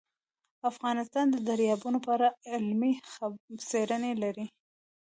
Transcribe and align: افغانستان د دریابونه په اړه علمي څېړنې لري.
افغانستان 0.71 1.25
د 1.31 1.35
دریابونه 1.49 1.97
په 2.05 2.09
اړه 2.15 2.29
علمي 2.51 2.93
څېړنې 3.67 4.11
لري. 4.23 4.45